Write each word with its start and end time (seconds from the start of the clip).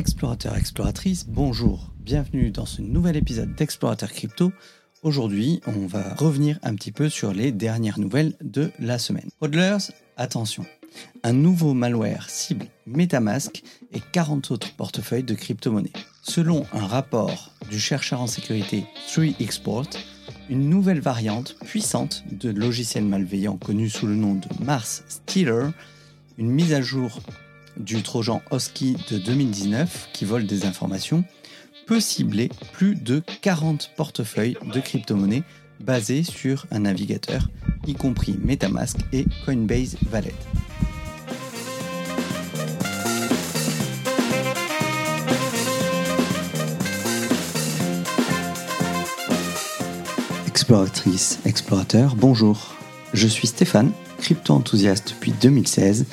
Explorateurs, 0.00 0.56
exploratrices, 0.56 1.26
bonjour. 1.28 1.90
Bienvenue 1.98 2.50
dans 2.50 2.64
ce 2.64 2.80
nouvel 2.80 3.18
épisode 3.18 3.54
d'Explorateur 3.54 4.10
Crypto. 4.10 4.50
Aujourd'hui, 5.02 5.60
on 5.66 5.86
va 5.86 6.14
revenir 6.14 6.58
un 6.62 6.74
petit 6.74 6.90
peu 6.90 7.10
sur 7.10 7.34
les 7.34 7.52
dernières 7.52 7.98
nouvelles 7.98 8.32
de 8.40 8.70
la 8.78 8.98
semaine. 8.98 9.28
Hodlers, 9.42 9.92
attention. 10.16 10.64
Un 11.22 11.34
nouveau 11.34 11.74
malware 11.74 12.30
cible 12.30 12.64
MetaMask 12.86 13.62
et 13.92 14.00
40 14.00 14.52
autres 14.52 14.74
portefeuilles 14.74 15.22
de 15.22 15.34
crypto-monnaies. 15.34 15.92
Selon 16.22 16.64
un 16.72 16.86
rapport 16.86 17.52
du 17.70 17.78
chercheur 17.78 18.22
en 18.22 18.26
sécurité 18.26 18.86
3Export, 19.06 19.98
une 20.48 20.70
nouvelle 20.70 21.00
variante 21.00 21.58
puissante 21.66 22.24
de 22.32 22.48
logiciel 22.48 23.04
malveillant 23.04 23.58
connu 23.58 23.90
sous 23.90 24.06
le 24.06 24.14
nom 24.14 24.36
de 24.36 24.48
Mars 24.64 25.04
Stealer, 25.08 25.72
une 26.38 26.50
mise 26.50 26.72
à 26.72 26.80
jour 26.80 27.20
du 27.76 28.02
Trojan 28.02 28.42
Hosky 28.50 28.96
de 29.10 29.18
2019 29.18 30.10
qui 30.12 30.24
vole 30.24 30.46
des 30.46 30.64
informations, 30.64 31.24
peut 31.86 32.00
cibler 32.00 32.50
plus 32.72 32.94
de 32.94 33.22
40 33.42 33.90
portefeuilles 33.96 34.56
de 34.72 34.80
crypto-monnaies 34.80 35.42
basés 35.80 36.22
sur 36.22 36.66
un 36.70 36.80
navigateur, 36.80 37.48
y 37.86 37.94
compris 37.94 38.38
Metamask 38.42 38.98
et 39.12 39.24
Coinbase 39.44 39.96
Wallet. 40.12 40.34
Exploratrice, 50.46 51.40
explorateur, 51.46 52.14
bonjour. 52.14 52.76
Je 53.12 53.26
suis 53.26 53.48
Stéphane, 53.48 53.90
crypto-enthousiaste 54.18 55.14
depuis 55.14 55.32
2016 55.32 56.06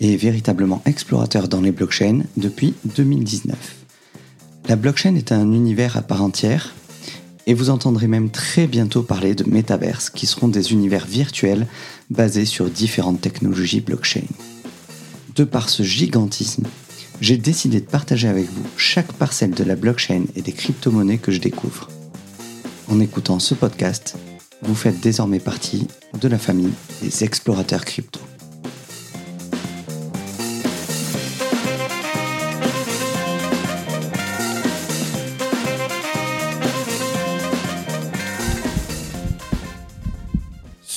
et 0.00 0.16
véritablement 0.16 0.82
explorateur 0.84 1.48
dans 1.48 1.60
les 1.60 1.72
blockchains 1.72 2.22
depuis 2.36 2.74
2019. 2.84 3.56
La 4.68 4.76
blockchain 4.76 5.14
est 5.14 5.32
un 5.32 5.52
univers 5.52 5.96
à 5.96 6.02
part 6.02 6.22
entière 6.22 6.74
et 7.46 7.54
vous 7.54 7.70
entendrez 7.70 8.06
même 8.06 8.30
très 8.30 8.66
bientôt 8.66 9.02
parler 9.02 9.34
de 9.34 9.48
métaverses 9.48 10.10
qui 10.10 10.26
seront 10.26 10.48
des 10.48 10.72
univers 10.72 11.06
virtuels 11.06 11.66
basés 12.10 12.46
sur 12.46 12.70
différentes 12.70 13.20
technologies 13.20 13.80
blockchain. 13.80 14.24
De 15.36 15.44
par 15.44 15.68
ce 15.68 15.82
gigantisme, 15.82 16.64
j'ai 17.20 17.36
décidé 17.36 17.80
de 17.80 17.86
partager 17.86 18.28
avec 18.28 18.46
vous 18.50 18.66
chaque 18.76 19.12
parcelle 19.12 19.52
de 19.52 19.64
la 19.64 19.76
blockchain 19.76 20.24
et 20.36 20.42
des 20.42 20.52
crypto-monnaies 20.52 21.18
que 21.18 21.32
je 21.32 21.40
découvre. 21.40 21.88
En 22.88 23.00
écoutant 23.00 23.38
ce 23.38 23.54
podcast, 23.54 24.16
vous 24.62 24.74
faites 24.74 25.00
désormais 25.00 25.40
partie 25.40 25.86
de 26.20 26.28
la 26.28 26.38
famille 26.38 26.72
des 27.02 27.24
explorateurs 27.24 27.84
crypto. 27.84 28.20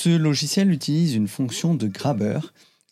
Ce 0.08 0.16
logiciel 0.16 0.72
utilise 0.72 1.14
une 1.14 1.28
fonction 1.28 1.74
de 1.74 1.86
grabber 1.86 2.40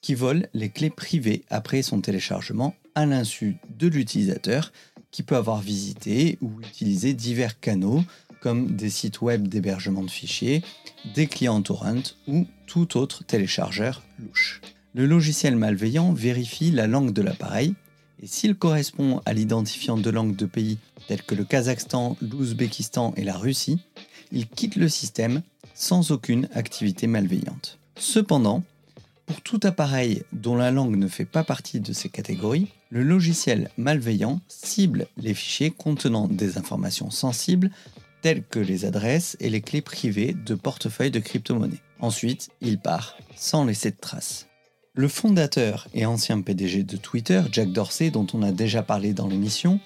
qui 0.03 0.15
vole 0.15 0.51
les 0.53 0.69
clés 0.69 0.91
privées 0.91 1.47
après 1.49 1.81
son 1.81 2.03
téléchargement 2.03 2.75
à 2.95 3.07
l'insu 3.07 3.57
de 3.79 3.87
l'utilisateur 3.87 4.71
qui 5.11 5.23
peut 5.23 5.35
avoir 5.35 5.63
visité 5.63 6.37
ou 6.43 6.61
utilisé 6.61 7.15
divers 7.15 7.59
canaux 7.59 8.05
comme 8.43 8.77
des 8.77 8.91
sites 8.91 9.23
web 9.23 9.49
d'hébergement 9.49 10.03
de 10.03 10.11
fichiers, 10.11 10.63
des 11.15 11.27
clients 11.27 11.63
torrent 11.63 12.03
ou 12.29 12.47
tout 12.67 12.99
autre 12.99 13.25
téléchargeur 13.25 14.03
louche. 14.19 14.61
Le 14.93 15.07
logiciel 15.07 15.57
malveillant 15.57 16.13
vérifie 16.13 16.71
la 16.71 16.87
langue 16.87 17.15
de 17.15 17.23
l'appareil 17.23 17.73
et 18.23 18.27
s'il 18.27 18.57
correspond 18.57 19.23
à 19.25 19.33
l'identifiant 19.33 19.97
de 19.97 20.11
langue 20.11 20.37
de 20.37 20.45
pays 20.45 20.77
tels 21.09 21.23
que 21.23 21.35
le 21.35 21.45
Kazakhstan, 21.45 22.19
l'Ouzbékistan 22.21 23.15
et 23.17 23.25
la 23.25 23.39
Russie, 23.39 23.79
il 24.33 24.47
quitte 24.49 24.77
le 24.77 24.91
système 24.91 25.41
sans 25.77 26.11
aucune 26.11 26.49
activité 26.55 27.07
malveillante. 27.07 27.79
Cependant, 27.97 28.65
pour 29.27 29.43
tout 29.43 29.61
appareil 29.63 30.23
dont 30.33 30.57
la 30.57 30.71
langue 30.71 30.97
ne 30.97 31.09
fait 31.09 31.25
pas 31.25 31.45
partie 31.45 31.81
de 31.81 31.93
ces 31.93 32.09
catégories, 32.09 32.69
le 32.91 33.03
logiciel 33.03 33.71
malveillant 33.77 34.41
cible 34.49 35.07
les 35.17 35.35
fichiers 35.35 35.71
contenant 35.71 36.29
des 36.29 36.59
informations 36.59 37.11
sensibles 37.11 37.71
telles 38.23 38.43
que 38.43 38.59
les 38.59 38.85
adresses 38.85 39.37
et 39.39 39.51
les 39.51 39.61
clés 39.61 39.83
privées 39.83 40.35
de 40.35 40.55
portefeuilles 40.55 41.11
de 41.11 41.21
crypto-monnaies. 41.21 41.83
Ensuite, 42.01 42.49
il 42.61 42.79
part 42.79 43.17
sans 43.35 43.65
laisser 43.65 43.91
de 43.91 43.97
traces. 44.01 44.47
Le 44.95 45.09
fondateur 45.09 45.89
et 45.93 46.07
ancien 46.07 46.41
PDG 46.41 46.83
de 46.83 46.97
Twitter, 46.97 47.43
Jack 47.53 47.71
Dorsey, 47.71 48.11
dont 48.11 48.27
on 48.33 48.43
a 48.43 48.53
déjà 48.53 48.83
parlé 48.83 49.13
dans 49.13 49.29
l'émission, 49.29 49.79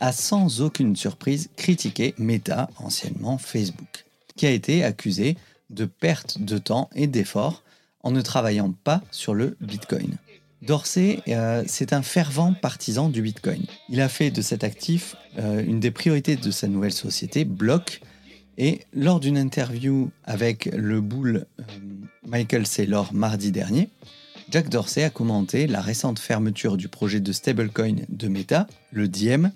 a 0.00 0.12
sans 0.12 0.60
aucune 0.60 0.94
surprise 0.94 1.48
critiqué 1.56 2.14
Meta, 2.18 2.68
anciennement 2.76 3.38
Facebook, 3.38 4.07
qui 4.38 4.46
a 4.46 4.50
été 4.50 4.82
accusé 4.84 5.36
de 5.68 5.84
perte 5.84 6.40
de 6.40 6.56
temps 6.56 6.88
et 6.94 7.06
d'efforts 7.06 7.62
en 8.02 8.10
ne 8.10 8.22
travaillant 8.22 8.72
pas 8.72 9.02
sur 9.10 9.34
le 9.34 9.56
Bitcoin. 9.60 10.16
Dorsey, 10.62 11.20
euh, 11.28 11.62
c'est 11.66 11.92
un 11.92 12.02
fervent 12.02 12.52
partisan 12.52 13.08
du 13.08 13.20
Bitcoin. 13.20 13.64
Il 13.88 14.00
a 14.00 14.08
fait 14.08 14.30
de 14.30 14.40
cet 14.40 14.64
actif 14.64 15.16
euh, 15.38 15.62
une 15.64 15.80
des 15.80 15.90
priorités 15.90 16.36
de 16.36 16.50
sa 16.50 16.68
nouvelle 16.68 16.92
société, 16.92 17.44
Block. 17.44 18.00
Et 18.56 18.80
lors 18.92 19.20
d'une 19.20 19.38
interview 19.38 20.10
avec 20.24 20.66
le 20.66 21.00
boule 21.00 21.46
euh, 21.60 21.62
Michael 22.26 22.66
Saylor 22.66 23.12
mardi 23.12 23.52
dernier, 23.52 23.88
Jack 24.50 24.68
Dorsey 24.68 25.04
a 25.04 25.10
commenté 25.10 25.66
la 25.66 25.80
récente 25.80 26.18
fermeture 26.18 26.76
du 26.76 26.88
projet 26.88 27.20
de 27.20 27.32
stablecoin 27.32 27.96
de 28.08 28.28
Meta, 28.28 28.66
le 28.92 29.06
Diem, 29.06 29.52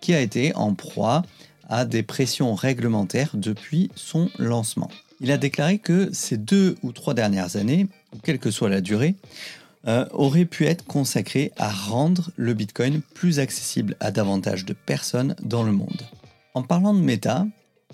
qui 0.00 0.14
a 0.14 0.20
été 0.20 0.54
en 0.54 0.74
proie 0.74 1.22
à 1.68 1.84
des 1.84 2.02
pressions 2.02 2.54
réglementaires 2.54 3.30
depuis 3.34 3.90
son 3.94 4.30
lancement. 4.38 4.90
Il 5.20 5.32
a 5.32 5.38
déclaré 5.38 5.78
que 5.78 6.10
ces 6.12 6.36
deux 6.36 6.76
ou 6.82 6.92
trois 6.92 7.14
dernières 7.14 7.56
années, 7.56 7.88
quelle 8.22 8.38
que 8.38 8.50
soit 8.50 8.68
la 8.68 8.80
durée, 8.80 9.14
euh, 9.86 10.04
aurait 10.12 10.44
pu 10.44 10.66
être 10.66 10.84
consacré 10.84 11.52
à 11.56 11.70
rendre 11.70 12.30
le 12.36 12.54
Bitcoin 12.54 13.00
plus 13.14 13.38
accessible 13.38 13.96
à 14.00 14.10
davantage 14.10 14.64
de 14.64 14.72
personnes 14.72 15.36
dans 15.42 15.62
le 15.62 15.72
monde. 15.72 16.02
En 16.54 16.62
parlant 16.62 16.92
de 16.92 17.00
Meta, 17.00 17.46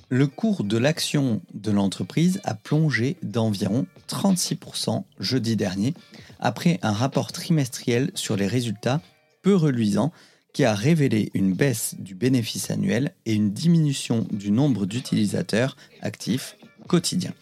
le 0.09 0.27
cours 0.27 0.65
de 0.65 0.79
l'action 0.79 1.41
de 1.55 1.71
l'entreprise 1.71 2.41
a 2.45 2.55
plongé 2.55 3.17
d'environ 3.23 3.87
36% 4.09 5.05
jeudi 5.21 5.57
dernier, 5.57 5.95
après 6.39 6.79
un 6.83 6.93
rapport 6.93 7.33
trimestriel 7.33 8.11
sur 8.15 8.37
les 8.37 8.47
résultats 8.47 9.01
peu 9.43 9.55
reluisants 9.55 10.13
qui 10.53 10.65
a 10.65 10.75
révélé 10.75 11.31
une 11.35 11.55
baisse 11.55 11.95
du 11.99 12.15
bénéfice 12.15 12.71
annuel 12.71 13.15
et 13.27 13.33
une 13.33 13.53
diminution 13.53 14.27
du 14.31 14.51
nombre 14.51 14.87
d'utilisateurs 14.87 15.77
actifs 16.01 16.57
quotidiens. 16.89 17.35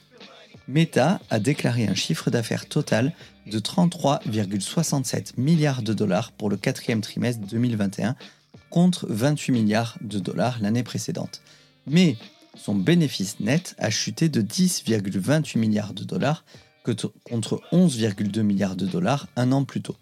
Meta 0.68 1.20
a 1.30 1.40
déclaré 1.40 1.88
un 1.88 1.94
chiffre 1.94 2.30
d'affaires 2.30 2.68
total 2.68 3.12
de 3.46 3.58
33,67 3.58 5.32
milliards 5.36 5.82
de 5.82 5.92
dollars 5.92 6.30
pour 6.30 6.48
le 6.48 6.56
quatrième 6.56 7.00
trimestre 7.00 7.44
2021 7.46 8.14
contre 8.70 9.06
28 9.08 9.52
milliards 9.52 9.98
de 10.00 10.20
dollars 10.20 10.58
l'année 10.60 10.84
précédente. 10.84 11.42
Mais 11.88 12.16
son 12.56 12.76
bénéfice 12.76 13.40
net 13.40 13.74
a 13.78 13.90
chuté 13.90 14.28
de 14.28 14.42
10,28 14.42 15.58
milliards 15.58 15.94
de 15.94 16.04
dollars 16.04 16.44
contre 17.24 17.60
11,2 17.72 18.42
milliards 18.42 18.76
de 18.76 18.86
dollars 18.86 19.28
un 19.36 19.52
an 19.52 19.64
plus 19.64 19.82
tôt. 19.82 19.96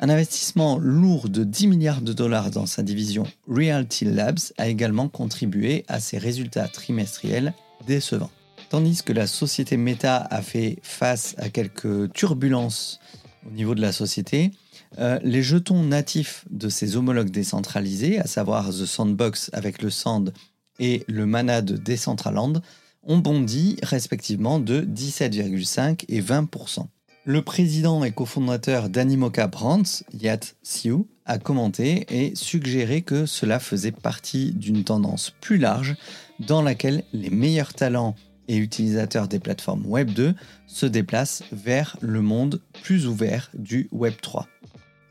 Un 0.00 0.08
investissement 0.08 0.78
lourd 0.78 1.28
de 1.28 1.44
10 1.44 1.68
milliards 1.68 2.02
de 2.02 2.12
dollars 2.12 2.50
dans 2.50 2.66
sa 2.66 2.82
division 2.82 3.24
Realty 3.48 4.04
Labs 4.04 4.40
a 4.58 4.68
également 4.68 5.08
contribué 5.08 5.84
à 5.88 6.00
ses 6.00 6.18
résultats 6.18 6.68
trimestriels 6.68 7.54
décevants. 7.86 8.30
Tandis 8.70 9.02
que 9.02 9.12
la 9.12 9.26
société 9.26 9.76
Meta 9.76 10.16
a 10.30 10.42
fait 10.42 10.78
face 10.82 11.34
à 11.38 11.48
quelques 11.48 12.12
turbulences 12.12 12.98
au 13.46 13.50
niveau 13.52 13.74
de 13.74 13.80
la 13.80 13.92
société, 13.92 14.50
euh, 14.98 15.18
les 15.22 15.42
jetons 15.42 15.82
natifs 15.82 16.44
de 16.50 16.68
ses 16.68 16.96
homologues 16.96 17.30
décentralisés, 17.30 18.18
à 18.18 18.26
savoir 18.26 18.70
The 18.70 18.86
Sandbox 18.86 19.50
avec 19.52 19.82
le 19.82 19.90
Sand 19.90 20.32
et 20.78 21.04
le 21.08 21.26
Mana 21.26 21.62
de 21.62 21.76
Decentraland, 21.76 22.60
ont 23.02 23.18
bondi 23.18 23.76
respectivement 23.82 24.58
de 24.58 24.80
17,5 24.80 26.04
et 26.08 26.20
20%. 26.20 26.86
Le 27.26 27.40
président 27.40 28.04
et 28.04 28.12
cofondateur 28.12 28.90
d'Animoca 28.90 29.46
Brands, 29.46 30.04
Yat 30.12 30.40
Siu, 30.62 31.06
a 31.24 31.38
commenté 31.38 32.04
et 32.10 32.34
suggéré 32.34 33.00
que 33.00 33.24
cela 33.24 33.60
faisait 33.60 33.92
partie 33.92 34.52
d'une 34.52 34.84
tendance 34.84 35.32
plus 35.40 35.56
large 35.56 35.96
dans 36.38 36.60
laquelle 36.60 37.02
les 37.14 37.30
meilleurs 37.30 37.72
talents 37.72 38.14
et 38.46 38.58
utilisateurs 38.58 39.26
des 39.26 39.38
plateformes 39.38 39.86
Web 39.86 40.10
2 40.10 40.34
se 40.66 40.84
déplacent 40.84 41.44
vers 41.50 41.96
le 42.02 42.20
monde 42.20 42.60
plus 42.82 43.06
ouvert 43.06 43.50
du 43.54 43.88
Web 43.90 44.16
3. 44.20 44.46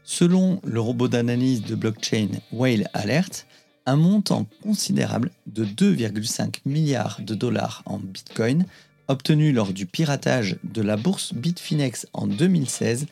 Selon 0.04 0.62
le 0.63 0.80
robot 0.80 1.07
d'analyse 1.07 1.63
de 1.63 1.74
blockchain 1.74 2.27
Whale 2.51 2.89
Alert, 2.94 3.48
un 3.88 3.95
montant 3.95 4.45
considérable 4.62 5.31
de 5.48 5.66
2,5 5.66 6.59
milliards 6.66 7.21
de 7.21 7.33
dollars 7.33 7.81
en 7.88 7.98
Bitcoin 7.98 8.66
obtenu 9.07 9.51
lors 9.51 9.73
du 9.73 9.85
piratage 9.85 10.57
de 10.63 10.81
la 10.81 10.97
bourse 10.97 11.33
Bitfinex 11.33 12.07
en 12.13 12.27
2016 12.27 13.07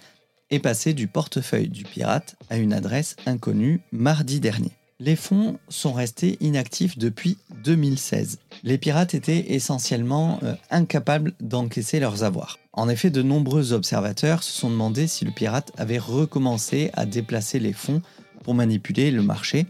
est 0.50 0.60
passé 0.60 0.94
du 0.94 1.08
portefeuille 1.08 1.70
du 1.70 1.84
pirate 1.84 2.36
à 2.50 2.58
une 2.58 2.74
adresse 2.74 3.16
inconnue 3.26 3.82
mardi 3.92 4.40
dernier. 4.40 4.72
Les 5.00 5.16
fonds 5.16 5.58
sont 5.68 5.94
restés 5.94 6.38
inactifs 6.42 6.96
depuis 6.98 7.38
2016. 7.64 8.38
Les 8.64 8.78
pirates 8.78 9.16
étaient 9.16 9.54
essentiellement 9.54 10.40
euh, 10.44 10.54
incapables 10.70 11.34
d'encaisser 11.40 12.00
leurs 12.00 12.24
avoirs. 12.24 12.60
En 12.74 12.88
effet, 12.88 13.10
de 13.10 13.24
nombreux 13.24 13.74
observateurs 13.74 14.44
se 14.44 14.52
sont 14.52 14.70
demandé 14.70 15.08
si 15.08 15.26
le 15.26 15.32
pirate 15.32 15.72
avait 15.76 15.98
recommencé 15.98 16.92
à 16.94 17.08
déplacer 17.08 17.58
les 17.58 17.74
fonds 17.74 18.04
pour 18.44 18.54
manipuler 18.54 19.10
le 19.10 19.24
marché 19.24 19.66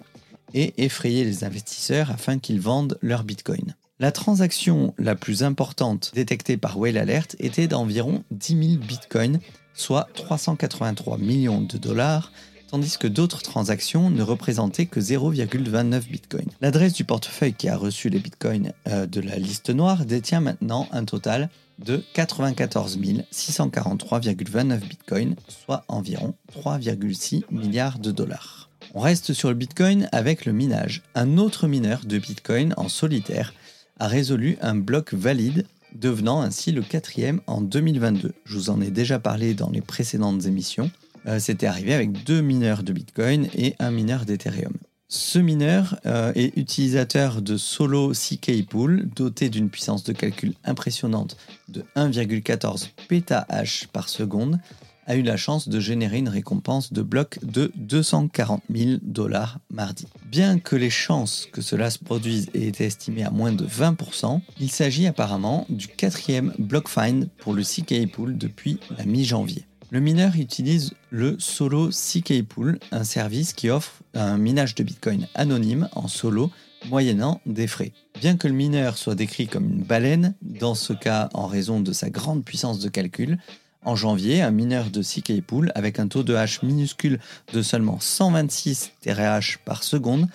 et 0.53 0.74
effrayer 0.83 1.24
les 1.24 1.45
investisseurs 1.45 2.12
afin 2.12 2.38
qu'ils 2.38 2.59
vendent 2.59 2.97
leurs 3.01 3.24
bitcoins. 3.24 3.75
La 4.01 4.12
transaction 4.12 4.95
la 4.98 5.13
plus 5.13 5.44
importante 5.44 6.09
détectée 6.15 6.57
par 6.57 6.80
Whale 6.80 6.98
Alert 6.98 7.36
était 7.38 7.68
d'environ 7.68 8.24
10 8.31 8.69
000 8.69 8.83
bitcoins, 8.83 9.39
soit 9.75 10.07
383 10.15 11.19
millions 11.19 11.62
de 11.62 11.77
dollars, 11.77 12.31
tandis 12.71 12.98
que 12.98 13.06
d'autres 13.06 13.44
transactions 13.44 14.09
ne 14.09 14.24
représentaient 14.24 14.88
que 14.88 15.00
0,29 15.00 16.09
bitcoin. 16.09 16.48
L'adresse 16.62 16.94
du 16.94 17.03
portefeuille 17.03 17.53
qui 17.53 17.69
a 17.69 17.77
reçu 17.77 18.09
les 18.09 18.18
bitcoins 18.18 18.74
euh, 18.88 19.06
de 19.06 19.21
la 19.21 19.36
liste 19.36 19.69
noire 19.69 20.03
détient 20.03 20.42
maintenant 20.42 20.88
un 20.92 21.06
total 21.06 21.51
de 21.77 22.03
94 22.15 22.98
643,29 23.31 24.80
bitcoins, 24.80 25.36
soit 25.48 25.86
environ 25.88 26.33
3,6 26.59 27.44
milliards 27.51 28.00
de 28.00 28.09
dollars. 28.09 28.71
On 28.95 29.00
reste 29.00 29.33
sur 29.33 29.50
le 29.50 29.56
bitcoin 29.56 30.09
avec 30.12 30.45
le 30.45 30.53
minage. 30.53 31.03
Un 31.13 31.38
autre 31.38 31.68
mineur 31.68 32.01
de 32.03 32.18
bitcoin 32.18 32.74
en 32.77 32.89
solitaire 32.89 33.53
a 34.01 34.07
résolu 34.07 34.57
un 34.62 34.74
bloc 34.74 35.13
valide, 35.13 35.68
devenant 35.94 36.42
ainsi 36.42 36.71
le 36.71 36.81
quatrième 36.81 37.39
en 37.45 37.62
2022. 37.62 38.33
Je 38.45 38.56
vous 38.56 38.71
en 38.71 38.81
ai 38.81 38.89
déjà 38.89 39.19
parlé 39.19 39.53
dans 39.53 39.69
les 39.69 39.81
précédentes 39.81 40.48
émissions. 40.48 40.89
Euh, 41.27 41.38
c'était 41.38 41.68
arrivé 41.68 41.94
avec 41.94 42.24
deux 42.24 42.42
mineurs 42.42 42.81
de 42.81 42.94
Bitcoin 42.94 43.48
et 43.53 43.75
un 43.77 43.92
mineur 43.92 44.25
d'Ethereum. 44.25 44.74
Ce 45.07 45.38
mineur 45.38 46.00
euh, 46.07 46.31
est 46.33 46.57
utilisateur 46.57 47.44
de 47.44 47.57
Solo 47.57 48.13
CK 48.13 48.65
Pool, 48.68 49.07
doté 49.15 49.50
d'une 49.50 49.69
puissance 49.69 50.03
de 50.03 50.13
calcul 50.13 50.56
impressionnante 50.63 51.38
de 51.69 51.83
1,14 51.95 52.89
pétahash 53.07 53.86
par 53.94 54.09
seconde, 54.09 54.59
a 55.06 55.15
eu 55.15 55.21
la 55.21 55.38
chance 55.38 55.69
de 55.69 55.80
générer 55.80 56.18
une 56.18 56.30
récompense 56.30 56.92
de 56.92 57.03
bloc 57.03 57.38
de 57.44 57.71
240 57.75 58.63
000 58.74 58.98
dollars 59.03 59.59
mardi. 59.69 60.07
Bien 60.31 60.60
que 60.60 60.78
les 60.78 60.89
chances 60.89 61.45
que 61.51 61.62
cela 61.62 61.89
se 61.89 62.00
produise 62.00 62.50
aient 62.54 62.68
été 62.68 62.86
estimées 62.86 63.25
à 63.25 63.31
moins 63.31 63.51
de 63.51 63.66
20%, 63.66 64.39
il 64.62 64.72
s'agit 64.72 65.06
apparemment 65.06 65.66
du 65.68 65.89
quatrième 65.89 66.54
block 66.57 66.88
find 66.88 67.28
pour 67.39 67.54
le 67.54 67.63
CK 67.63 68.10
Pool 68.10 68.38
depuis 68.38 68.80
la 68.98 69.04
mi-janvier. 69.04 69.66
Le 69.89 70.00
mineur 70.00 70.31
utilise 70.38 70.94
le 71.10 71.36
Solo 71.38 71.89
CK 71.89 72.44
Pool, 72.44 72.80
un 72.94 73.04
service 73.04 73.51
qui 73.51 73.69
offre 73.69 74.04
un 74.13 74.38
minage 74.38 74.74
de 74.75 74.83
Bitcoin 74.83 75.28
anonyme 75.36 75.89
en 75.95 76.07
solo 76.07 76.50
moyennant 76.88 77.42
des 77.45 77.68
frais. 77.68 77.92
Bien 78.22 78.38
que 78.38 78.48
le 78.48 78.54
mineur 78.54 78.98
soit 78.98 79.16
décrit 79.16 79.48
comme 79.48 79.69
une 79.69 79.84
baleine, 79.84 80.34
dans 80.42 80.75
ce 80.75 80.94
cas 80.94 81.27
en 81.34 81.45
raison 81.45 81.81
de 81.81 81.92
sa 81.92 82.10
grande 82.10 82.45
puissance 82.45 82.80
de 82.80 82.88
calcul, 82.88 83.38
en 83.83 83.95
janvier, 83.95 84.42
un 84.42 84.51
mineur 84.51 84.89
de 84.89 85.01
CK 85.01 85.42
Pool 85.42 85.72
avec 85.75 86.00
un 86.00 86.07
taux 86.07 86.24
de 86.24 86.36
hash 86.36 86.62
minuscule 86.63 87.19
de 87.54 87.62
seulement 87.62 88.00
126 88.00 88.92
TRH 89.01 89.60
par 89.66 89.83
seconde 89.83 90.28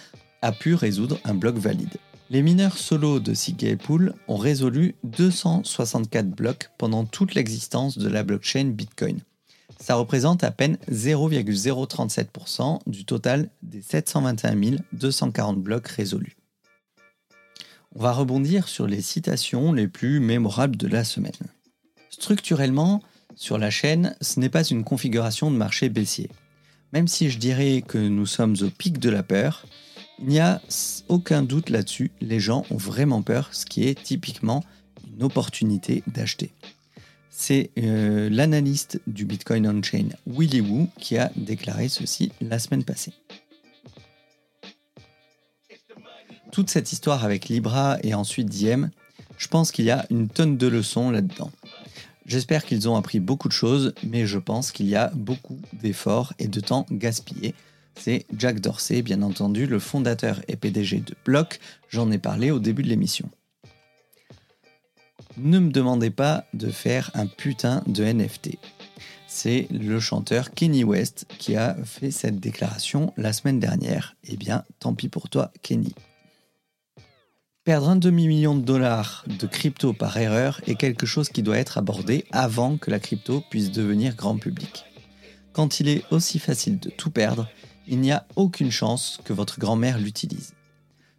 a 0.42 0.52
pu 0.52 0.74
résoudre 0.74 1.18
un 1.24 1.34
bloc 1.34 1.56
valide. 1.56 1.96
Les 2.28 2.42
mineurs 2.42 2.76
solo 2.76 3.20
de 3.20 3.34
CK 3.34 3.76
Pool 3.76 4.12
ont 4.26 4.36
résolu 4.36 4.96
264 5.04 6.28
blocs 6.28 6.70
pendant 6.76 7.04
toute 7.04 7.34
l'existence 7.34 7.98
de 7.98 8.08
la 8.08 8.24
blockchain 8.24 8.64
Bitcoin. 8.66 9.20
Ça 9.78 9.94
représente 9.94 10.42
à 10.42 10.50
peine 10.50 10.78
0,037% 10.90 12.80
du 12.86 13.04
total 13.04 13.50
des 13.62 13.82
721 13.82 14.78
240 14.92 15.58
blocs 15.58 15.86
résolus. 15.88 16.36
On 17.94 18.02
va 18.02 18.12
rebondir 18.12 18.66
sur 18.68 18.86
les 18.86 19.02
citations 19.02 19.72
les 19.72 19.86
plus 19.86 20.18
mémorables 20.18 20.76
de 20.76 20.88
la 20.88 21.04
semaine. 21.04 21.32
Structurellement, 22.10 23.02
sur 23.36 23.58
la 23.58 23.70
chaîne, 23.70 24.16
ce 24.20 24.40
n'est 24.40 24.48
pas 24.48 24.64
une 24.64 24.82
configuration 24.82 25.50
de 25.50 25.56
marché 25.56 25.88
baissier. 25.88 26.30
Même 26.92 27.06
si 27.06 27.30
je 27.30 27.38
dirais 27.38 27.82
que 27.86 27.98
nous 27.98 28.26
sommes 28.26 28.56
au 28.62 28.70
pic 28.70 28.98
de 28.98 29.10
la 29.10 29.22
peur, 29.22 29.66
il 30.18 30.28
n'y 30.28 30.40
a 30.40 30.62
aucun 31.08 31.42
doute 31.42 31.68
là-dessus, 31.68 32.10
les 32.22 32.40
gens 32.40 32.64
ont 32.70 32.78
vraiment 32.78 33.22
peur, 33.22 33.50
ce 33.52 33.66
qui 33.66 33.86
est 33.86 34.02
typiquement 34.02 34.64
une 35.14 35.22
opportunité 35.22 36.02
d'acheter. 36.06 36.52
C'est 37.28 37.70
euh, 37.78 38.30
l'analyste 38.30 39.00
du 39.06 39.26
Bitcoin 39.26 39.68
on-chain 39.68 40.08
Willy 40.26 40.62
Woo 40.62 40.88
qui 40.98 41.18
a 41.18 41.30
déclaré 41.36 41.90
ceci 41.90 42.32
la 42.40 42.58
semaine 42.58 42.84
passée. 42.84 43.12
Toute 46.50 46.70
cette 46.70 46.92
histoire 46.92 47.24
avec 47.24 47.48
Libra 47.48 47.98
et 48.02 48.14
ensuite 48.14 48.48
Diem, 48.48 48.90
je 49.36 49.48
pense 49.48 49.70
qu'il 49.70 49.84
y 49.84 49.90
a 49.90 50.06
une 50.08 50.28
tonne 50.28 50.56
de 50.56 50.66
leçons 50.66 51.10
là-dedans. 51.10 51.50
J'espère 52.26 52.64
qu'ils 52.64 52.88
ont 52.88 52.96
appris 52.96 53.20
beaucoup 53.20 53.48
de 53.48 53.52
choses, 53.52 53.94
mais 54.02 54.26
je 54.26 54.38
pense 54.38 54.72
qu'il 54.72 54.88
y 54.88 54.96
a 54.96 55.10
beaucoup 55.14 55.60
d'efforts 55.72 56.32
et 56.38 56.48
de 56.48 56.60
temps 56.60 56.86
gaspillés. 56.90 57.54
C'est 57.94 58.26
Jack 58.36 58.60
Dorsey, 58.60 59.00
bien 59.00 59.22
entendu, 59.22 59.66
le 59.66 59.78
fondateur 59.78 60.40
et 60.48 60.56
PDG 60.56 60.98
de 60.98 61.14
Block. 61.24 61.60
J'en 61.88 62.10
ai 62.10 62.18
parlé 62.18 62.50
au 62.50 62.58
début 62.58 62.82
de 62.82 62.88
l'émission 62.88 63.30
ne 65.36 65.58
me 65.58 65.70
demandez 65.70 66.10
pas 66.10 66.44
de 66.54 66.70
faire 66.70 67.10
un 67.14 67.26
putain 67.26 67.82
de 67.86 68.04
NFT. 68.04 68.56
C'est 69.26 69.68
le 69.70 70.00
chanteur 70.00 70.52
Kenny 70.52 70.84
West 70.84 71.26
qui 71.38 71.56
a 71.56 71.76
fait 71.84 72.10
cette 72.10 72.40
déclaration 72.40 73.12
la 73.16 73.32
semaine 73.32 73.60
dernière. 73.60 74.16
Eh 74.24 74.36
bien, 74.36 74.64
tant 74.78 74.94
pis 74.94 75.08
pour 75.08 75.28
toi, 75.28 75.52
Kenny. 75.62 75.94
Perdre 77.66 77.90
un 77.90 77.96
demi-million 77.96 78.54
de 78.54 78.62
dollars 78.62 79.26
de 79.26 79.46
crypto 79.46 79.92
par 79.92 80.16
erreur 80.16 80.62
est 80.66 80.76
quelque 80.76 81.04
chose 81.04 81.28
qui 81.28 81.42
doit 81.42 81.58
être 81.58 81.76
abordé 81.76 82.24
avant 82.32 82.78
que 82.78 82.90
la 82.90 82.98
crypto 82.98 83.42
puisse 83.50 83.70
devenir 83.70 84.16
grand 84.16 84.38
public. 84.38 84.86
Quand 85.52 85.80
il 85.80 85.88
est 85.88 86.04
aussi 86.10 86.38
facile 86.38 86.78
de 86.78 86.88
tout 86.88 87.10
perdre, 87.10 87.48
il 87.86 88.00
n'y 88.00 88.12
a 88.12 88.24
aucune 88.36 88.70
chance 88.70 89.20
que 89.24 89.34
votre 89.34 89.58
grand-mère 89.58 89.98
l'utilise 89.98 90.56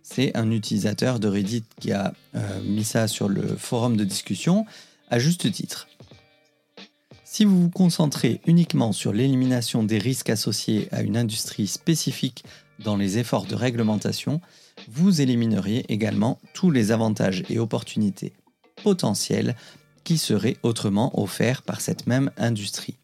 c'est 0.09 0.35
un 0.37 0.51
utilisateur 0.51 1.19
de 1.19 1.27
Reddit 1.27 1.65
qui 1.81 1.91
a 1.91 2.13
euh, 2.35 2.61
mis 2.61 2.85
ça 2.85 3.09
sur 3.09 3.27
le 3.27 3.45
forum 3.57 3.97
de 3.97 4.05
discussion 4.05 4.65
à 5.09 5.19
juste 5.19 5.51
titre. 5.51 5.89
Si 7.25 7.43
vous 7.43 7.63
vous 7.63 7.69
concentrez 7.69 8.39
uniquement 8.47 8.93
sur 8.93 9.11
l'élimination 9.11 9.83
des 9.83 9.97
risques 9.97 10.29
associés 10.29 10.87
à 10.91 11.01
une 11.01 11.17
industrie 11.17 11.67
spécifique 11.67 12.45
dans 12.79 12.95
les 12.95 13.17
efforts 13.17 13.45
de 13.45 13.55
réglementation, 13.55 14.39
vous 14.89 15.21
élimineriez 15.21 15.85
également 15.91 16.39
tous 16.53 16.71
les 16.71 16.91
avantages 16.91 17.43
et 17.49 17.59
opportunités 17.59 18.33
potentiels 18.83 19.55
qui 20.03 20.17
seraient 20.17 20.57
autrement 20.63 21.19
offerts 21.19 21.61
par 21.61 21.81
cette 21.81 22.07
même 22.07 22.31
industrie. 22.37 22.97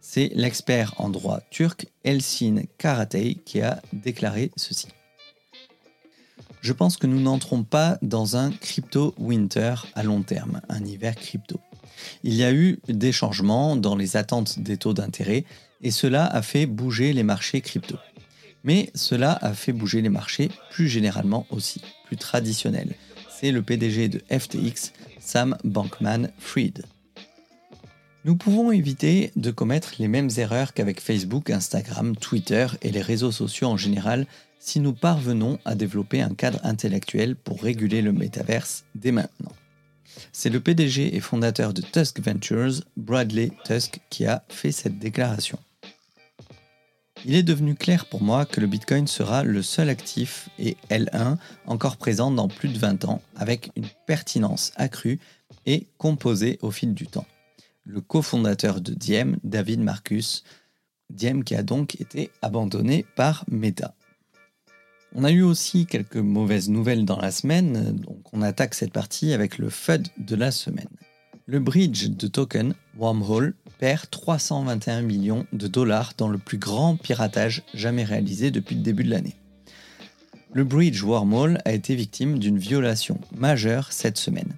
C'est 0.00 0.30
l'expert 0.34 0.94
en 0.98 1.08
droit 1.08 1.40
turc 1.50 1.86
Elsin 2.04 2.62
Karatay 2.78 3.34
qui 3.44 3.60
a 3.60 3.82
déclaré 3.92 4.52
ceci 4.56 4.88
je 6.66 6.72
pense 6.72 6.96
que 6.96 7.06
nous 7.06 7.20
n'entrons 7.20 7.62
pas 7.62 7.96
dans 8.02 8.36
un 8.36 8.50
crypto 8.50 9.14
winter 9.18 9.74
à 9.94 10.02
long 10.02 10.22
terme, 10.22 10.60
un 10.68 10.84
hiver 10.84 11.14
crypto. 11.14 11.60
Il 12.24 12.34
y 12.34 12.42
a 12.42 12.52
eu 12.52 12.80
des 12.88 13.12
changements 13.12 13.76
dans 13.76 13.94
les 13.94 14.16
attentes 14.16 14.58
des 14.58 14.76
taux 14.76 14.92
d'intérêt 14.92 15.44
et 15.80 15.92
cela 15.92 16.26
a 16.26 16.42
fait 16.42 16.66
bouger 16.66 17.12
les 17.12 17.22
marchés 17.22 17.60
crypto. 17.60 17.96
Mais 18.66 18.90
cela 18.94 19.38
a 19.40 19.54
fait 19.54 19.72
bouger 19.72 20.02
les 20.02 20.10
marchés 20.10 20.50
plus 20.70 20.88
généralement 20.88 21.46
aussi, 21.50 21.80
plus 22.04 22.16
traditionnels. 22.16 22.94
C'est 23.30 23.52
le 23.52 23.62
PDG 23.62 24.08
de 24.08 24.22
FTX, 24.28 24.92
Sam 25.20 25.56
Bankman-Fried. 25.64 26.84
Nous 28.24 28.34
pouvons 28.34 28.72
éviter 28.72 29.30
de 29.36 29.52
commettre 29.52 29.94
les 30.00 30.08
mêmes 30.08 30.30
erreurs 30.36 30.74
qu'avec 30.74 31.00
Facebook, 31.00 31.48
Instagram, 31.48 32.16
Twitter 32.16 32.66
et 32.82 32.90
les 32.90 33.02
réseaux 33.02 33.30
sociaux 33.30 33.68
en 33.68 33.76
général 33.76 34.26
si 34.58 34.80
nous 34.80 34.92
parvenons 34.92 35.60
à 35.64 35.76
développer 35.76 36.20
un 36.20 36.34
cadre 36.34 36.58
intellectuel 36.64 37.36
pour 37.36 37.62
réguler 37.62 38.02
le 38.02 38.12
métaverse 38.12 38.84
dès 38.96 39.12
maintenant. 39.12 39.52
C'est 40.32 40.50
le 40.50 40.58
PDG 40.58 41.14
et 41.14 41.20
fondateur 41.20 41.72
de 41.72 41.82
Tusk 41.82 42.18
Ventures, 42.20 42.82
Bradley 42.96 43.52
Tusk, 43.64 44.00
qui 44.10 44.26
a 44.26 44.44
fait 44.48 44.72
cette 44.72 44.98
déclaration. 44.98 45.58
Il 47.24 47.34
est 47.34 47.42
devenu 47.42 47.74
clair 47.74 48.06
pour 48.06 48.22
moi 48.22 48.44
que 48.44 48.60
le 48.60 48.66
Bitcoin 48.66 49.06
sera 49.06 49.42
le 49.42 49.62
seul 49.62 49.88
actif 49.88 50.48
et 50.58 50.76
L1 50.90 51.38
encore 51.66 51.96
présent 51.96 52.30
dans 52.30 52.48
plus 52.48 52.68
de 52.68 52.78
20 52.78 53.04
ans 53.06 53.22
avec 53.34 53.70
une 53.74 53.86
pertinence 54.06 54.72
accrue 54.76 55.18
et 55.64 55.86
composée 55.98 56.58
au 56.62 56.70
fil 56.70 56.94
du 56.94 57.06
temps. 57.06 57.26
Le 57.84 58.00
cofondateur 58.00 58.80
de 58.80 58.92
Diem, 58.92 59.38
David 59.44 59.80
Marcus, 59.80 60.44
Diem 61.10 61.44
qui 61.44 61.54
a 61.54 61.62
donc 61.62 62.00
été 62.00 62.30
abandonné 62.42 63.06
par 63.16 63.44
Meta. 63.48 63.94
On 65.14 65.24
a 65.24 65.30
eu 65.30 65.42
aussi 65.42 65.86
quelques 65.86 66.16
mauvaises 66.16 66.68
nouvelles 66.68 67.04
dans 67.04 67.18
la 67.18 67.30
semaine, 67.30 67.96
donc 67.96 68.20
on 68.32 68.42
attaque 68.42 68.74
cette 68.74 68.92
partie 68.92 69.32
avec 69.32 69.58
le 69.58 69.70
FUD 69.70 70.08
de 70.18 70.36
la 70.36 70.50
semaine. 70.50 70.88
Le 71.48 71.60
bridge 71.60 72.08
de 72.08 72.26
token 72.26 72.74
Wormhole 72.98 73.54
perd 73.78 74.10
321 74.10 75.02
millions 75.02 75.46
de 75.52 75.68
dollars 75.68 76.12
dans 76.18 76.26
le 76.26 76.38
plus 76.38 76.58
grand 76.58 76.96
piratage 76.96 77.62
jamais 77.72 78.02
réalisé 78.02 78.50
depuis 78.50 78.74
le 78.74 78.82
début 78.82 79.04
de 79.04 79.10
l'année. 79.10 79.36
Le 80.52 80.64
bridge 80.64 81.04
Wormhole 81.04 81.58
a 81.64 81.70
été 81.70 81.94
victime 81.94 82.40
d'une 82.40 82.58
violation 82.58 83.20
majeure 83.32 83.92
cette 83.92 84.18
semaine. 84.18 84.56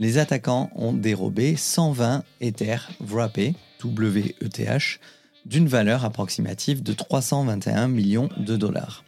Les 0.00 0.18
attaquants 0.18 0.72
ont 0.74 0.92
dérobé 0.92 1.54
120 1.54 2.24
Ether 2.40 2.78
wrappés, 2.98 3.54
WETH, 3.84 4.98
d'une 5.46 5.68
valeur 5.68 6.04
approximative 6.04 6.82
de 6.82 6.94
321 6.94 7.86
millions 7.86 8.28
de 8.36 8.56
dollars. 8.56 9.04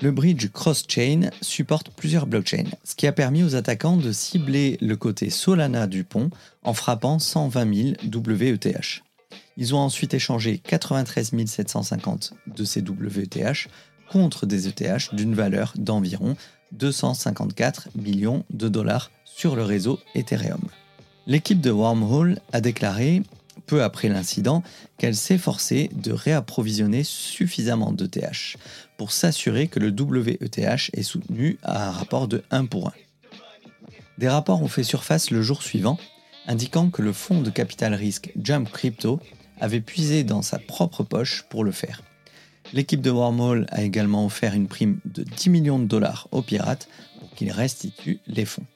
Le 0.00 0.12
bridge 0.12 0.48
cross-chain 0.52 1.30
supporte 1.40 1.90
plusieurs 1.90 2.28
blockchains, 2.28 2.70
ce 2.84 2.94
qui 2.94 3.08
a 3.08 3.12
permis 3.12 3.42
aux 3.42 3.56
attaquants 3.56 3.96
de 3.96 4.12
cibler 4.12 4.78
le 4.80 4.94
côté 4.94 5.28
Solana 5.28 5.88
du 5.88 6.04
pont 6.04 6.30
en 6.62 6.72
frappant 6.72 7.18
120 7.18 7.74
000 7.74 7.94
WETH. 8.14 9.02
Ils 9.56 9.74
ont 9.74 9.78
ensuite 9.78 10.14
échangé 10.14 10.58
93 10.58 11.32
750 11.46 12.34
de 12.46 12.64
ces 12.64 12.80
WETH 12.80 13.68
contre 14.08 14.46
des 14.46 14.68
ETH 14.68 15.12
d'une 15.14 15.34
valeur 15.34 15.74
d'environ 15.76 16.36
254 16.72 17.88
millions 17.96 18.44
de 18.50 18.68
dollars 18.68 19.10
sur 19.24 19.56
le 19.56 19.64
réseau 19.64 19.98
Ethereum. 20.14 20.62
L'équipe 21.26 21.60
de 21.60 21.72
Wormhole 21.72 22.38
a 22.52 22.60
déclaré 22.60 23.24
peu 23.68 23.84
après 23.84 24.08
l'incident, 24.08 24.64
qu'elle 24.96 25.14
s'efforçait 25.14 25.90
de 25.92 26.10
réapprovisionner 26.10 27.04
suffisamment 27.04 27.92
d'ETH 27.92 28.56
pour 28.96 29.12
s'assurer 29.12 29.68
que 29.68 29.78
le 29.78 29.90
WETH 29.90 30.58
est 30.92 31.02
soutenu 31.02 31.58
à 31.62 31.88
un 31.88 31.92
rapport 31.92 32.26
de 32.26 32.42
1 32.50 32.64
pour 32.64 32.88
1. 32.88 32.92
Des 34.18 34.28
rapports 34.28 34.62
ont 34.62 34.68
fait 34.68 34.82
surface 34.82 35.30
le 35.30 35.42
jour 35.42 35.62
suivant, 35.62 35.98
indiquant 36.48 36.90
que 36.90 37.02
le 37.02 37.12
fonds 37.12 37.42
de 37.42 37.50
capital 37.50 37.94
risque 37.94 38.32
Jump 38.42 38.68
Crypto 38.72 39.20
avait 39.60 39.80
puisé 39.80 40.24
dans 40.24 40.42
sa 40.42 40.58
propre 40.58 41.04
poche 41.04 41.44
pour 41.48 41.62
le 41.62 41.70
faire. 41.70 42.02
L'équipe 42.72 43.00
de 43.00 43.10
Wormhole 43.10 43.66
a 43.70 43.82
également 43.82 44.26
offert 44.26 44.54
une 44.54 44.66
prime 44.66 44.98
de 45.04 45.22
10 45.22 45.50
millions 45.50 45.78
de 45.78 45.84
dollars 45.84 46.28
aux 46.32 46.42
pirates 46.42 46.88
pour 47.20 47.30
qu'ils 47.30 47.52
restituent 47.52 48.20
les 48.26 48.44
fonds. 48.44 48.66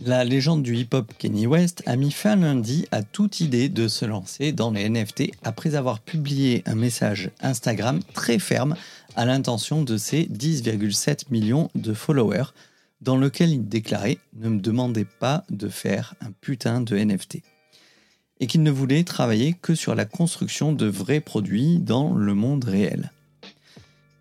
La 0.00 0.22
légende 0.22 0.62
du 0.62 0.76
hip-hop 0.76 1.12
Kenny 1.18 1.48
West 1.48 1.82
a 1.86 1.96
mis 1.96 2.12
fin 2.12 2.36
lundi 2.36 2.86
à 2.92 3.02
toute 3.02 3.40
idée 3.40 3.68
de 3.68 3.88
se 3.88 4.04
lancer 4.04 4.52
dans 4.52 4.70
les 4.70 4.88
NFT 4.88 5.32
après 5.42 5.74
avoir 5.74 5.98
publié 5.98 6.62
un 6.66 6.76
message 6.76 7.30
Instagram 7.40 8.00
très 8.14 8.38
ferme 8.38 8.76
à 9.16 9.24
l'intention 9.24 9.82
de 9.82 9.96
ses 9.96 10.26
10,7 10.26 11.24
millions 11.30 11.68
de 11.74 11.92
followers, 11.94 12.52
dans 13.00 13.16
lequel 13.16 13.50
il 13.50 13.68
déclarait 13.68 14.18
Ne 14.36 14.50
me 14.50 14.60
demandez 14.60 15.04
pas 15.04 15.44
de 15.50 15.68
faire 15.68 16.14
un 16.20 16.30
putain 16.30 16.80
de 16.80 16.96
NFT. 16.96 17.42
Et 18.38 18.46
qu'il 18.46 18.62
ne 18.62 18.70
voulait 18.70 19.02
travailler 19.02 19.56
que 19.60 19.74
sur 19.74 19.96
la 19.96 20.04
construction 20.04 20.72
de 20.72 20.86
vrais 20.86 21.20
produits 21.20 21.80
dans 21.80 22.14
le 22.14 22.34
monde 22.34 22.64
réel. 22.64 23.10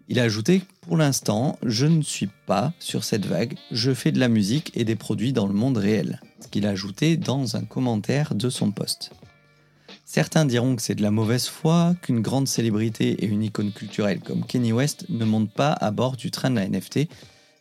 Il 0.08 0.20
a 0.20 0.24
ajouté 0.24 0.64
Pour 0.88 0.96
l'instant, 0.96 1.60
je 1.64 1.86
ne 1.86 2.02
suis 2.02 2.30
pas 2.46 2.72
sur 2.80 3.04
cette 3.04 3.26
vague, 3.26 3.58
je 3.72 3.94
fais 3.94 4.14
de 4.14 4.22
la 4.22 4.30
musique 4.30 4.72
et 4.74 4.86
des 4.86 4.96
produits 4.96 5.34
dans 5.34 5.46
le 5.46 5.54
monde 5.54 5.76
réel. 5.76 6.22
Ce 6.40 6.48
qu'il 6.48 6.66
a 6.66 6.70
ajouté 6.70 7.18
dans 7.18 7.58
un 7.58 7.64
commentaire 7.66 8.34
de 8.36 8.50
son 8.50 8.72
post. 8.72 9.12
Certains 10.06 10.46
diront 10.46 10.78
que 10.78 10.82
c'est 10.82 10.96
de 10.96 11.02
la 11.02 11.12
mauvaise 11.12 11.48
foi, 11.48 11.94
qu'une 12.02 12.22
grande 12.22 12.48
célébrité 12.48 13.22
et 13.22 13.26
une 13.26 13.44
icône 13.44 13.74
culturelle 13.74 14.22
comme 14.22 14.46
Kenny 14.46 14.72
West 14.72 15.04
ne 15.10 15.26
montent 15.26 15.52
pas 15.52 15.74
à 15.74 15.92
bord 15.92 16.16
du 16.16 16.32
train 16.32 16.52
de 16.52 16.56
la 16.56 16.70
NFT, 16.70 17.10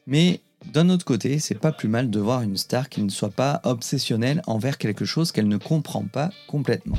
mais 0.06 0.40
d'un 0.72 0.88
autre 0.88 1.04
côté, 1.04 1.40
c'est 1.40 1.58
pas 1.58 1.72
plus 1.72 1.88
mal 1.88 2.10
de 2.10 2.20
voir 2.20 2.42
une 2.42 2.56
star 2.56 2.88
qui 2.88 3.02
ne 3.02 3.10
soit 3.10 3.30
pas 3.30 3.60
obsessionnelle 3.64 4.40
envers 4.46 4.78
quelque 4.78 5.04
chose 5.04 5.32
qu'elle 5.32 5.48
ne 5.48 5.56
comprend 5.56 6.04
pas 6.04 6.30
complètement. 6.46 6.98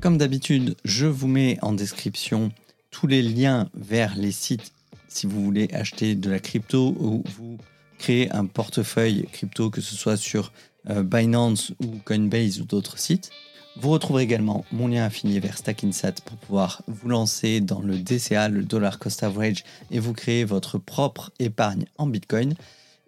Comme 0.00 0.16
d'habitude, 0.16 0.76
je 0.82 1.06
vous 1.06 1.28
mets 1.28 1.58
en 1.60 1.74
description 1.74 2.52
tous 2.94 3.08
les 3.08 3.22
liens 3.22 3.68
vers 3.74 4.14
les 4.14 4.30
sites 4.30 4.72
si 5.08 5.26
vous 5.26 5.42
voulez 5.42 5.68
acheter 5.72 6.14
de 6.14 6.30
la 6.30 6.38
crypto 6.38 6.94
ou 7.00 7.24
vous 7.36 7.58
créer 7.98 8.30
un 8.30 8.46
portefeuille 8.46 9.26
crypto, 9.32 9.68
que 9.68 9.80
ce 9.80 9.96
soit 9.96 10.16
sur 10.16 10.52
euh, 10.90 11.02
Binance 11.02 11.72
ou 11.82 11.98
Coinbase 12.04 12.60
ou 12.60 12.64
d'autres 12.64 12.98
sites. 12.98 13.30
Vous 13.76 13.90
retrouverez 13.90 14.22
également 14.22 14.64
mon 14.70 14.86
lien 14.86 15.04
affilié 15.04 15.40
vers 15.40 15.58
Stackinsat 15.58 16.12
pour 16.24 16.36
pouvoir 16.36 16.82
vous 16.86 17.08
lancer 17.08 17.60
dans 17.60 17.80
le 17.80 17.98
DCA, 17.98 18.48
le 18.48 18.62
Dollar 18.62 19.00
Cost 19.00 19.24
Average, 19.24 19.64
et 19.90 19.98
vous 19.98 20.12
créer 20.12 20.44
votre 20.44 20.78
propre 20.78 21.32
épargne 21.40 21.86
en 21.98 22.06
Bitcoin. 22.06 22.54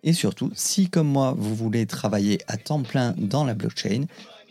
Et 0.03 0.13
surtout, 0.13 0.51
si 0.57 0.91
comme 0.91 1.09
moi, 1.09 1.33
vous 1.39 1.55
voulez 1.55 1.87
travailler 1.87 2.41
à 2.49 2.57
temps 2.57 2.83
plein 2.83 3.15
dans 3.19 3.45
la 3.45 3.55
blockchain, 3.55 4.07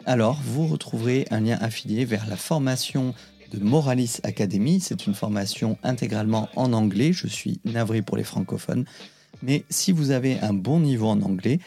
alors 0.06 0.39
vous 0.46 0.68
retrouverez 0.68 1.27
un 1.30 1.42
lien 1.42 1.58
affilié 1.60 2.06
vers 2.06 2.25
la 2.27 2.38
formation 2.38 3.13
de 3.52 3.64
Moralis 3.64 4.18
Academy. 4.24 4.80
C'est 4.80 5.08
une 5.08 5.14
formation 5.14 5.78
intégralement 5.84 6.50
en 6.56 6.74
anglais. 6.74 7.14
Je 7.14 7.28
suis 7.28 7.60
navré 7.66 8.02
pour 8.02 8.18
les 8.18 8.24
francophones. 8.24 8.86
Mais 9.44 9.64
si 9.70 9.92
vous 9.92 10.12
avez 10.12 10.40
un 10.40 10.54
bon 10.54 10.80
niveau 10.80 11.08
en 11.08 11.22
anglais, 11.22 11.60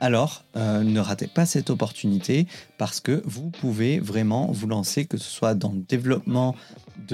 alors 0.00 0.44
euh, 0.56 0.82
ne 0.82 1.00
ratez 1.00 1.28
pas 1.28 1.46
cette 1.46 1.70
opportunité 1.70 2.46
parce 2.76 3.00
que 3.00 3.22
vous 3.24 3.50
pouvez 3.50 4.00
vraiment 4.00 4.50
vous 4.50 4.66
lancer, 4.66 5.04
que 5.04 5.16
ce 5.16 5.30
soit 5.30 5.54
dans 5.54 5.70
le 5.70 5.80
développement 5.80 6.56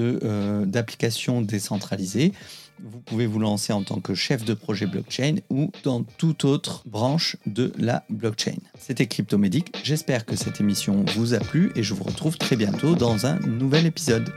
euh, 0.01 0.65
d'applications 0.65 1.41
décentralisées, 1.41 2.33
vous 2.83 2.99
pouvez 2.99 3.27
vous 3.27 3.39
lancer 3.39 3.73
en 3.73 3.83
tant 3.83 3.99
que 3.99 4.15
chef 4.15 4.45
de 4.45 4.53
projet 4.53 4.85
blockchain 4.85 5.35
ou 5.49 5.71
dans 5.83 6.03
toute 6.03 6.45
autre 6.45 6.83
branche 6.85 7.35
de 7.45 7.73
la 7.77 8.03
blockchain. 8.09 8.57
C'était 8.79 9.07
Cryptomédic, 9.07 9.75
j'espère 9.83 10.25
que 10.25 10.35
cette 10.35 10.61
émission 10.61 11.03
vous 11.15 11.33
a 11.33 11.39
plu 11.39 11.71
et 11.75 11.83
je 11.83 11.93
vous 11.93 12.03
retrouve 12.03 12.37
très 12.37 12.55
bientôt 12.55 12.95
dans 12.95 13.25
un 13.25 13.39
nouvel 13.39 13.85
épisode. 13.85 14.31